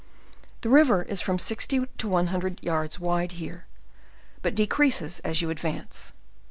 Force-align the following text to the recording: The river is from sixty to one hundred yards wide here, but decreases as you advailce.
The 0.61 0.69
river 0.71 1.03
is 1.03 1.21
from 1.21 1.37
sixty 1.37 1.85
to 1.85 2.07
one 2.07 2.25
hundred 2.33 2.59
yards 2.63 2.99
wide 2.99 3.33
here, 3.33 3.67
but 4.41 4.55
decreases 4.55 5.19
as 5.19 5.43
you 5.43 5.49
advailce. 5.51 6.13